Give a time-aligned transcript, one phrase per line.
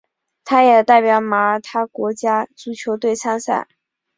[0.43, 3.67] 他也代表马耳他国家足球队参赛。